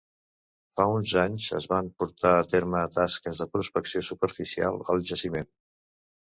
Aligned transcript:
Fa 0.79 0.87
uns 0.93 1.13
anys 1.23 1.45
es 1.59 1.67
van 1.73 1.91
portar 2.03 2.33
a 2.39 2.49
terme 2.55 2.83
tasques 2.97 3.45
de 3.45 3.49
prospecció 3.53 4.05
superficial 4.11 4.85
al 4.97 5.09
jaciment. 5.15 5.51